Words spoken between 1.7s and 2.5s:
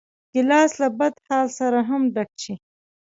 هم ډک